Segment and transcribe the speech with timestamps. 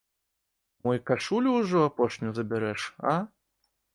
[0.85, 2.81] Мо і кашулю ўжо апошнюю забярэш,
[3.15, 3.17] а?